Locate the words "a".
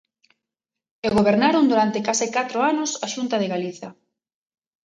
3.05-3.07